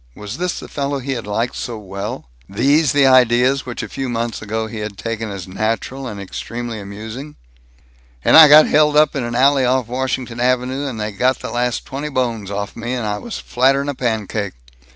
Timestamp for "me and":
12.81-13.05